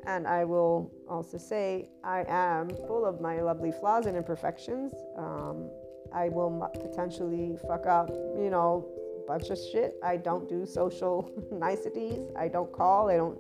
[0.06, 4.94] And I will also say I am full of my lovely flaws and imperfections.
[5.18, 5.68] Um,
[6.14, 8.88] I will potentially fuck up, you know,
[9.28, 9.96] bunch of shit.
[10.04, 12.30] I don't do social niceties.
[12.38, 13.10] I don't call.
[13.10, 13.38] I don't,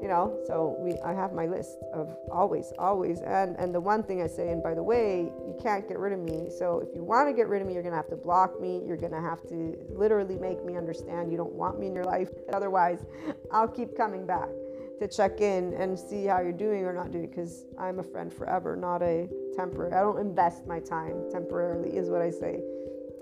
[0.00, 0.38] you know.
[0.46, 3.20] So we, I have my list of always, always.
[3.20, 6.12] And and the one thing I say, and by the way, you can't get rid
[6.12, 6.50] of me.
[6.58, 8.82] So if you want to get rid of me, you're gonna have to block me.
[8.86, 12.30] You're gonna have to literally make me understand you don't want me in your life.
[12.52, 13.04] Otherwise,
[13.50, 14.48] I'll keep coming back
[15.00, 18.32] to check in and see how you're doing or not doing because I'm a friend
[18.32, 19.92] forever, not a temporary.
[19.92, 22.60] I don't invest my time temporarily, is what I say.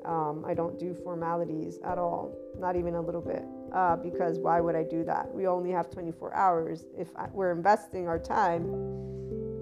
[0.04, 4.60] Um, I don't do formalities at all, not even a little bit, uh, because why
[4.60, 5.32] would I do that?
[5.32, 6.86] We only have 24 hours.
[6.98, 8.72] If we're investing our time,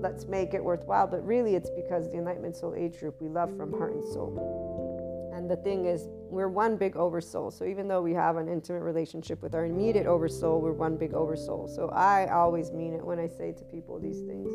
[0.00, 1.06] let's make it worthwhile.
[1.06, 5.32] But really, it's because the Enlightenment Soul Age Group we love from heart and soul.
[5.34, 7.50] And the thing is, we're one big oversoul.
[7.50, 11.14] So even though we have an intimate relationship with our immediate oversoul, we're one big
[11.14, 11.68] oversoul.
[11.68, 14.50] So I always mean it when I say to people these things.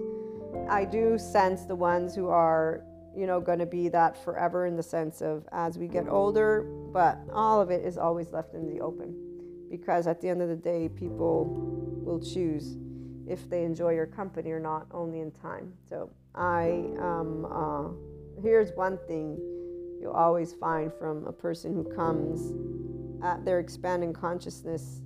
[0.70, 2.84] I do sense the ones who are,
[3.16, 6.64] you know, going to be that forever in the sense of as we get older,
[6.94, 9.16] but all of it is always left in the open.
[9.70, 11.46] Because at the end of the day, people
[12.04, 12.78] will choose
[13.28, 15.74] if they enjoy your company or not, only in time.
[15.90, 19.38] So I, um, uh, here's one thing
[20.00, 22.54] you'll always find from a person who comes
[23.24, 25.02] at their expanding consciousness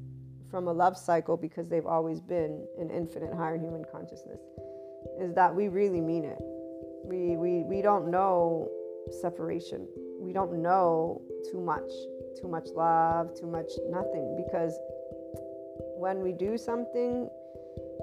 [0.49, 4.41] from a love cycle because they've always been in infinite higher human consciousness
[5.20, 6.39] is that we really mean it.
[7.04, 8.70] We, we, we don't know
[9.22, 9.88] separation.
[10.20, 11.22] We don't know
[11.52, 11.89] too much,
[12.39, 14.36] too much love, too much nothing.
[14.45, 14.78] Because
[15.97, 17.30] when we do something,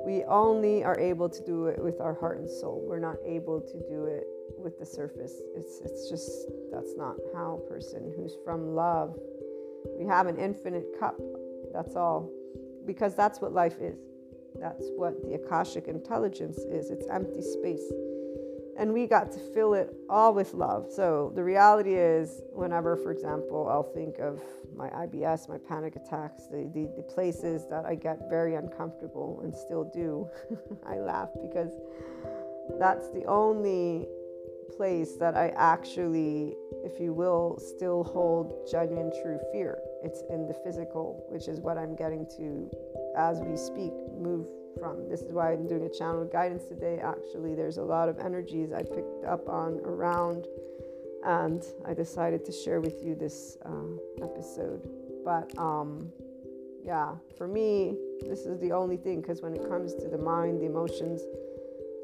[0.05, 2.85] we only are able to do it with our heart and soul.
[2.89, 4.27] We're not able to do it
[4.59, 5.35] with the surface.
[5.55, 9.17] It's, it's just, that's not how a person who's from love,
[9.99, 11.17] we have an infinite cup.
[11.73, 12.31] That's all.
[12.87, 13.99] Because that's what life is.
[14.61, 16.91] That's what the Akashic intelligence is.
[16.91, 17.93] It's empty space.
[18.79, 20.87] And we got to fill it all with love.
[20.91, 24.41] So the reality is, whenever, for example, I'll think of
[24.77, 29.55] my IBS, my panic attacks, the, the, the places that I get very uncomfortable and
[29.55, 30.29] still do,
[30.87, 31.73] I laugh because
[32.79, 34.07] that's the only
[34.77, 36.55] place that I actually,
[36.85, 39.79] if you will, still hold genuine true fear.
[40.03, 42.71] It's in the physical, which is what I'm getting to
[43.17, 44.47] as we speak, move
[44.79, 45.09] from.
[45.09, 46.99] This is why I'm doing a channel guidance today.
[47.03, 50.47] Actually, there's a lot of energies I picked up on around,
[51.25, 54.89] and I decided to share with you this uh, episode.
[55.25, 56.13] But um,
[56.85, 60.61] yeah, for me, this is the only thing because when it comes to the mind,
[60.61, 61.23] the emotions,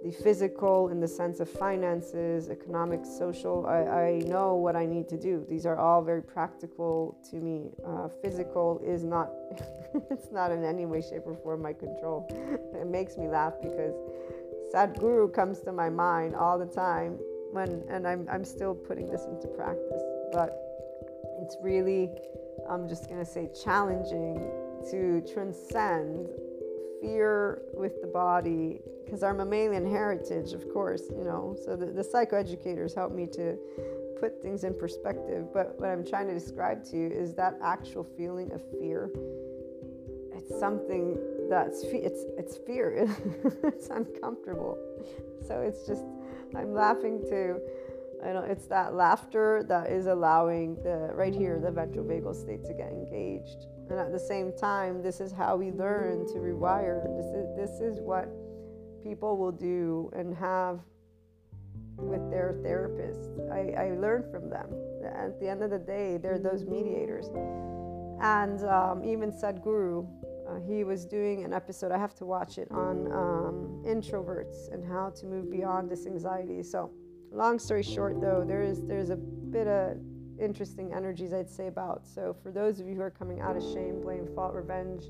[0.02, 3.66] the physical in the sense of finances, economic, social.
[3.66, 5.46] I, I know what I need to do.
[5.48, 7.70] These are all very practical to me.
[7.86, 9.30] Uh, physical is not,
[10.10, 12.26] it's not in any way, shape, or form my control.
[12.74, 13.94] it makes me laugh because
[14.74, 17.18] Sadhguru comes to my mind all the time
[17.52, 20.02] when, and I'm, I'm still putting this into practice.
[20.32, 20.58] But
[21.40, 22.10] it's really,
[22.68, 24.50] I'm just going to say, challenging
[24.90, 26.28] to transcend
[27.02, 31.54] fear with the body because our mammalian heritage, of course, you know.
[31.64, 33.58] So the, the psychoeducators help me to
[34.18, 35.52] put things in perspective.
[35.52, 39.10] But what I'm trying to describe to you is that actual feeling of fear.
[40.34, 41.18] It's something
[41.50, 43.06] that's it's it's fear.
[43.64, 44.78] it's uncomfortable.
[45.46, 46.04] So it's just
[46.56, 47.60] I'm laughing too.
[48.24, 52.64] I know it's that laughter that is allowing the right here the ventral vagal state
[52.64, 53.66] to get engaged.
[53.90, 57.04] And at the same time, this is how we learn to rewire.
[57.16, 58.28] This is this is what
[59.02, 60.80] people will do and have
[61.96, 63.50] with their therapists.
[63.50, 64.68] I, I learned from them.
[65.04, 67.28] At the end of the day, they're those mediators.
[68.20, 70.06] And um, even Sadhguru,
[70.48, 74.84] uh, he was doing an episode, I have to watch it, on um, introverts and
[74.84, 76.62] how to move beyond this anxiety.
[76.62, 76.90] So,
[77.30, 79.96] long story short, though, there is there's a bit of
[80.40, 82.06] interesting energies I'd say about.
[82.06, 85.04] So, for those of you who are coming out of shame, blame, fault, revenge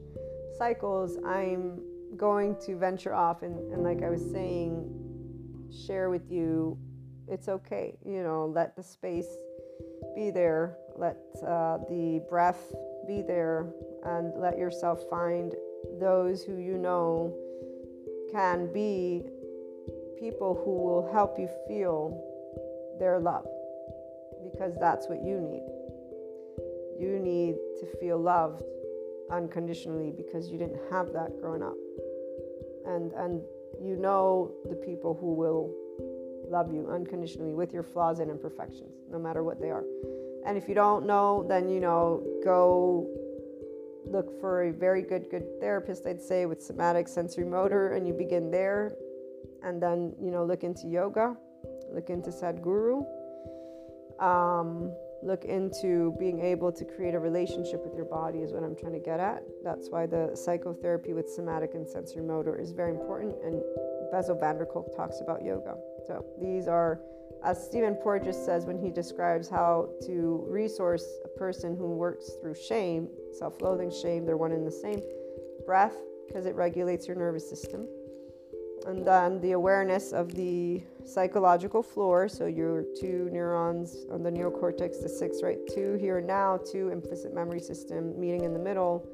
[0.59, 1.81] cycles, I'm
[2.17, 4.89] going to venture off and, and like I was saying,
[5.87, 6.79] share with you,
[7.29, 7.97] it's okay.
[8.05, 9.29] You know, let the space
[10.15, 11.17] be there, let
[11.47, 12.73] uh, the breath
[13.07, 13.73] be there,
[14.05, 15.55] and let yourself find
[15.99, 17.35] those who you know
[18.31, 19.23] can be
[20.19, 22.23] people who will help you feel
[22.99, 23.47] their love
[24.53, 25.63] because that's what you need.
[27.01, 28.63] You need to feel loved
[29.31, 31.77] unconditionally because you didn't have that growing up.
[32.87, 33.43] And and
[33.81, 35.75] you know the people who will
[36.49, 39.85] love you unconditionally with your flaws and imperfections, no matter what they are.
[40.45, 43.09] And if you don't know, then you know, go
[44.05, 48.13] look for a very good good therapist, I'd say, with somatic sensory motor, and you
[48.13, 48.95] begin there.
[49.65, 51.37] And then, you know, look into yoga,
[51.93, 53.07] look into Sadhguru.
[54.23, 58.75] Um, look into being able to create a relationship with your body is what I'm
[58.75, 59.43] trying to get at.
[59.63, 63.35] That's why the psychotherapy with somatic and sensory motor is very important.
[63.45, 63.63] And
[64.11, 65.75] Bessel van der Kolk talks about yoga.
[66.07, 67.01] So these are,
[67.45, 72.55] as Stephen Porges says when he describes how to resource a person who works through
[72.55, 73.09] shame,
[73.39, 75.01] self-loathing, shame, they're one and the same.
[75.67, 75.97] Breath,
[76.27, 77.89] because it regulates your nervous system.
[78.85, 82.29] And then the awareness of the psychological floor.
[82.29, 85.59] So your two neurons on the neocortex, the six, right?
[85.73, 89.07] Two here and now, two implicit memory system meeting in the middle.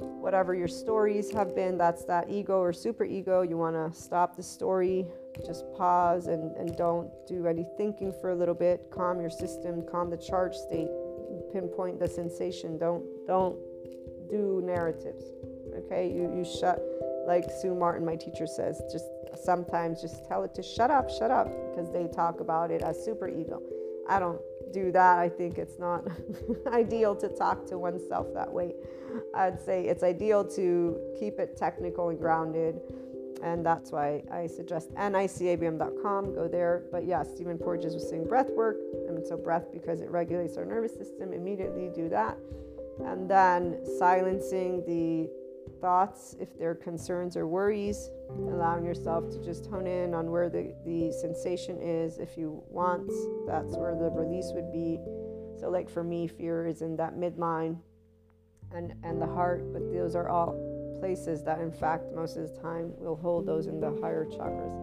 [0.00, 3.42] Whatever your stories have been, that's that ego or super ego.
[3.42, 5.06] You want to stop the story,
[5.44, 8.90] just pause and, and don't do any thinking for a little bit.
[8.92, 10.88] Calm your system, calm the charge state,
[11.52, 12.78] pinpoint the sensation.
[12.78, 13.56] Don't don't
[14.30, 15.24] do narratives.
[15.78, 16.80] Okay, you, you shut
[17.28, 19.04] like Sue Martin, my teacher says, just
[19.44, 23.04] sometimes just tell it to shut up, shut up, because they talk about it as
[23.04, 23.62] super ego.
[24.08, 24.40] I don't
[24.72, 25.18] do that.
[25.18, 26.08] I think it's not
[26.66, 28.74] ideal to talk to oneself that way.
[29.34, 32.80] I'd say it's ideal to keep it technical and grounded.
[33.42, 36.84] And that's why I suggest nicabm.com, go there.
[36.90, 38.78] But yeah, Stephen Porges was saying breath work.
[39.06, 42.38] And so, breath, because it regulates our nervous system, immediately do that.
[43.04, 45.30] And then silencing the
[45.68, 50.74] thoughts, if they're concerns or worries, allowing yourself to just hone in on where the,
[50.84, 52.18] the sensation is.
[52.18, 53.10] If you want,
[53.46, 54.98] that's where the release would be.
[55.60, 57.78] So, like for me, fear is in that midline
[58.72, 60.54] and, and the heart, but those are all
[61.00, 64.74] places that, in fact, most of the time we'll hold those in the higher chakras.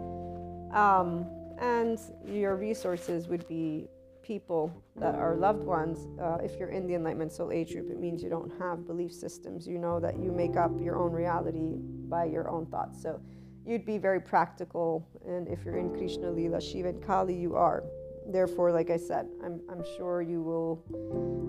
[0.75, 1.27] Um,
[1.59, 3.88] and your resources would be
[4.26, 7.99] people that are loved ones, uh, if you're in the Enlightenment Soul Age group, it
[7.99, 9.67] means you don't have belief systems.
[9.67, 11.76] You know that you make up your own reality
[12.09, 13.01] by your own thoughts.
[13.01, 13.21] So
[13.65, 15.07] you'd be very practical.
[15.28, 17.84] And if you're in Krishna, Lila, Shiva, and Kali, you are.
[18.28, 20.84] Therefore, like I said, I'm, I'm sure you will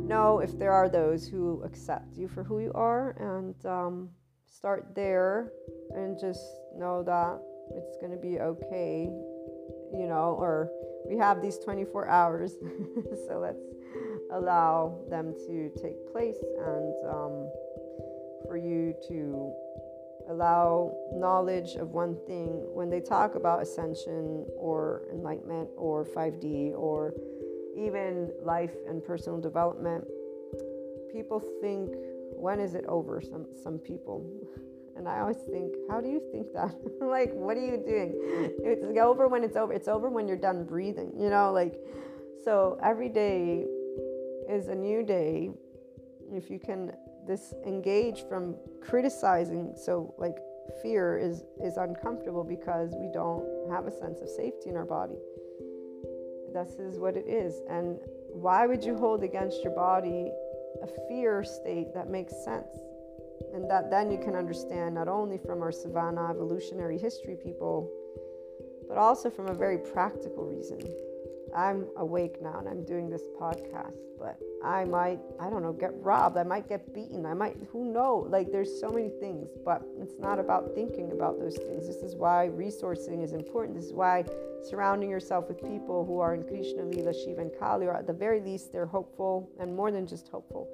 [0.07, 4.11] know if there are those who accept you for who you are and um,
[4.47, 5.53] start there
[5.95, 6.43] and just
[6.77, 7.41] know that
[7.75, 9.09] it's going to be okay,
[9.93, 10.71] you know, or
[11.09, 12.55] we have these 24 hours,
[13.27, 13.63] so let's
[14.33, 17.51] allow them to take place and um,
[18.47, 19.53] for you to
[20.29, 27.15] allow knowledge of one thing when they talk about ascension or enlightenment or 5D or
[27.77, 30.05] even life and personal development.
[31.13, 31.91] People think,
[32.33, 33.21] when is it over?
[33.21, 34.27] Some, some people.
[34.97, 36.75] And I always think, how do you think that?
[37.01, 38.15] like, what are you doing?
[38.65, 39.73] It's over when it's over.
[39.73, 41.53] It's over when you're done breathing, you know?
[41.53, 41.79] Like,
[42.45, 43.67] so every day
[44.49, 45.51] is a new day.
[46.33, 46.93] If you can
[47.27, 50.37] disengage from criticizing, so like
[50.83, 55.17] fear is is uncomfortable because we don't have a sense of safety in our body.
[56.53, 57.61] This is what it is.
[57.69, 57.99] And
[58.33, 60.31] why would you hold against your body
[60.83, 62.69] a fear state that makes sense?
[63.55, 67.91] And that then you can understand not only from our savannah evolutionary history people,
[68.89, 70.81] but also from a very practical reason.
[71.55, 75.93] I'm awake now and I'm doing this podcast, but I might, I don't know, get
[75.95, 76.37] robbed.
[76.37, 77.25] I might get beaten.
[77.25, 78.29] I might, who knows?
[78.31, 81.87] Like, there's so many things, but it's not about thinking about those things.
[81.87, 83.77] This is why resourcing is important.
[83.77, 84.25] This is why
[84.69, 88.13] surrounding yourself with people who are in Krishna, Lila, Shiva, and Kali, or at the
[88.13, 90.69] very least, they're hopeful and more than just hopeful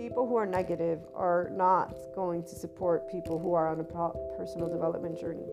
[0.00, 3.84] people who are negative are not going to support people who are on a
[4.38, 5.44] personal development journey.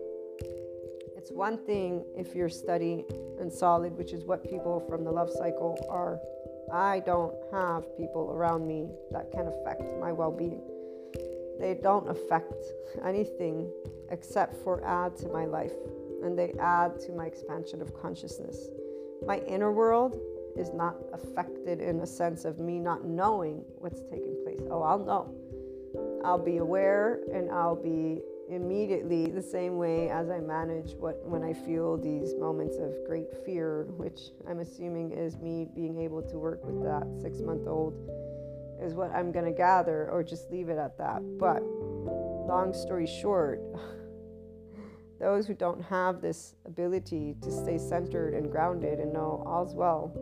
[1.18, 3.04] It's one thing if you're steady
[3.38, 6.18] and solid, which is what people from the love cycle are.
[6.72, 10.62] I don't have people around me that can affect my well being.
[11.60, 12.54] They don't affect
[13.04, 13.70] anything
[14.10, 15.74] except for add to my life
[16.22, 18.70] and they add to my expansion of consciousness.
[19.26, 20.18] My inner world
[20.58, 24.60] is not affected in a sense of me not knowing what's taking place.
[24.70, 25.34] Oh, I'll know.
[26.24, 31.42] I'll be aware and I'll be immediately the same way as I manage what when
[31.42, 36.38] I feel these moments of great fear, which I'm assuming is me being able to
[36.38, 37.94] work with that six month old,
[38.82, 41.20] is what I'm to gather, or just leave it at that.
[41.38, 43.60] But long story short,
[45.20, 50.14] those who don't have this ability to stay centered and grounded and know all's well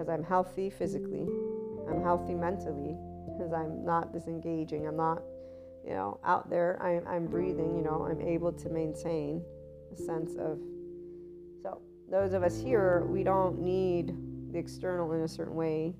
[0.00, 1.28] because I'm healthy physically,
[1.86, 2.96] I'm healthy mentally,
[3.26, 5.22] because I'm not disengaging, I'm not,
[5.86, 9.42] you know, out there, I'm, I'm breathing, you know, I'm able to maintain
[9.92, 10.58] a sense of.
[11.62, 14.14] So, those of us here, we don't need
[14.52, 15.94] the external in a certain way,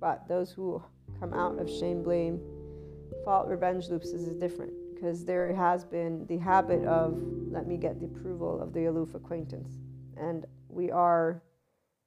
[0.00, 0.82] but those who
[1.20, 2.40] come out of shame, blame,
[3.24, 7.16] fault, revenge loops is different because there has been the habit of
[7.48, 9.78] let me get the approval of the aloof acquaintance.
[10.16, 11.40] And we are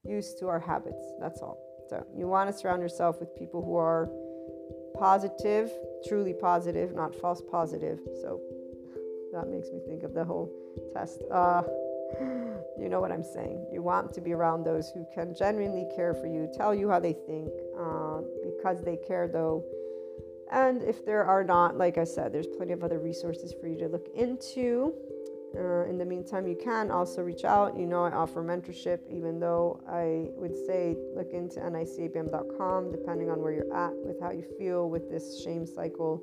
[0.04, 1.04] used to our habits.
[1.20, 1.58] That's all.
[1.90, 4.10] So you want to surround yourself with people who are
[4.98, 5.72] positive,
[6.08, 8.00] truly positive, not false positive.
[8.22, 8.40] So
[9.34, 10.52] that makes me think of the whole
[10.94, 11.24] test.
[11.32, 11.64] Uh,
[12.80, 13.68] you know what I'm saying.
[13.72, 17.00] You want to be around those who can genuinely care for you, tell you how
[17.00, 17.50] they think,
[17.80, 19.64] uh, because they care, though.
[20.52, 23.78] And if there are not, like I said, there's plenty of other resources for you
[23.80, 24.94] to look into.
[25.56, 27.78] Uh, in the meantime, you can also reach out.
[27.78, 33.42] You know, I offer mentorship, even though I would say look into nicabm.com, depending on
[33.42, 36.22] where you're at with how you feel with this shame cycle,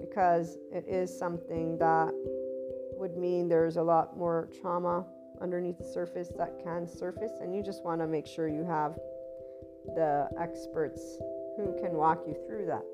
[0.00, 2.12] because it is something that
[2.96, 5.04] would mean there's a lot more trauma
[5.40, 8.98] underneath the surface that can surface, and you just want to make sure you have
[9.94, 11.18] the experts
[11.56, 12.84] who can walk you through that.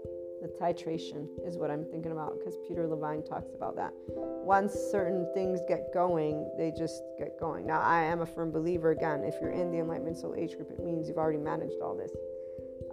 [0.46, 3.92] The titration is what I'm thinking about because Peter Levine talks about that.
[4.06, 7.66] Once certain things get going, they just get going.
[7.66, 10.70] Now, I am a firm believer again, if you're in the Enlightenment Soul Age group,
[10.70, 12.12] it means you've already managed all this.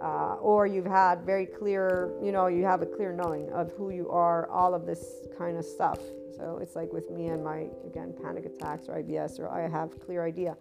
[0.02, 3.90] Uh, or you've had very clear, you know, you have a clear knowing of who
[3.90, 6.00] you are, all of this kind of stuff.
[6.36, 9.90] So it's like with me and my, again, panic attacks or IBS, or I have
[10.04, 10.56] clear idea.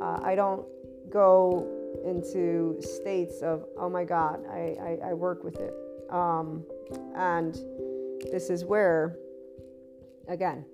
[0.00, 0.64] Uh, I don't
[1.10, 1.68] go
[2.02, 5.74] into states of, oh my God, I, I, I work with it.
[6.10, 6.64] Um,
[7.16, 7.54] and
[8.30, 9.16] this is where,
[10.28, 10.64] again,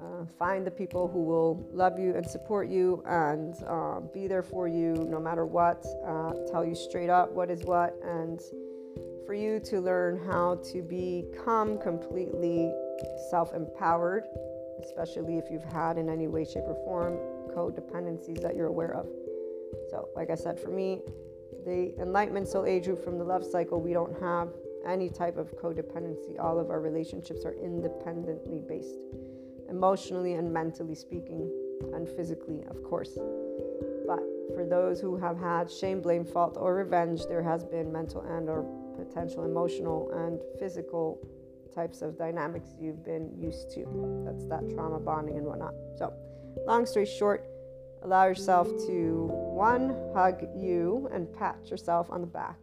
[0.00, 4.42] uh, find the people who will love you and support you and uh, be there
[4.42, 8.40] for you no matter what, uh, tell you straight up what is what, and
[9.24, 12.72] for you to learn how to become completely
[13.30, 14.24] self empowered,
[14.84, 17.14] especially if you've had in any way, shape, or form
[17.56, 19.06] codependencies that you're aware of.
[19.90, 21.00] So, like I said, for me,
[21.64, 24.50] the enlightenment soul age group from the love cycle, we don't have
[24.86, 26.38] any type of codependency.
[26.38, 28.98] All of our relationships are independently based,
[29.68, 31.50] emotionally and mentally speaking,
[31.94, 33.18] and physically, of course.
[34.06, 34.20] But
[34.54, 38.48] for those who have had shame, blame, fault, or revenge, there has been mental and
[38.48, 38.64] or
[38.96, 41.20] potential emotional and physical
[41.74, 44.22] types of dynamics you've been used to.
[44.24, 45.74] That's that trauma bonding and whatnot.
[45.98, 46.12] So,
[46.66, 47.46] long story short,
[48.02, 52.56] allow yourself to one hug you and pat yourself on the back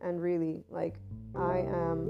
[0.00, 0.94] and really like
[1.38, 2.06] I am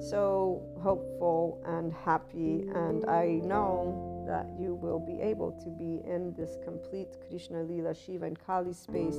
[0.00, 6.34] so hopeful and happy, and I know that you will be able to be in
[6.36, 9.16] this complete Krishna Lila Shiva and Kali space,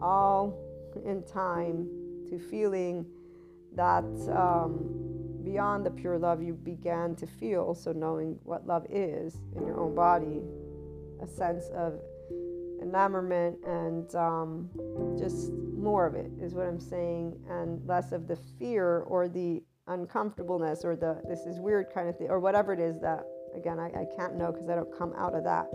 [0.00, 0.58] all
[1.04, 1.88] in time
[2.30, 3.06] to feeling
[3.74, 9.36] that um, beyond the pure love you began to feel, so knowing what love is
[9.56, 10.40] in your own body,
[11.22, 12.00] a sense of
[12.82, 14.68] enamorment and um,
[15.18, 19.62] just more of it is what I'm saying, and less of the fear or the
[19.88, 23.24] uncomfortableness or the this is weird kind of thing or whatever it is that
[23.56, 25.66] again I, I can't know because I don't come out of that,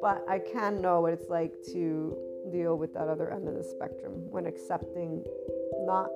[0.00, 2.16] but I can know what it's like to
[2.50, 5.24] deal with that other end of the spectrum when accepting
[5.86, 6.08] not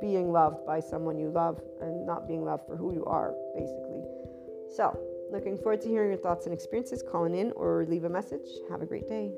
[0.00, 4.02] being loved by someone you love and not being loved for who you are, basically.
[4.74, 4.98] So,
[5.32, 7.02] looking forward to hearing your thoughts and experiences.
[7.10, 8.46] Calling in or leave a message.
[8.70, 9.32] Have a great day.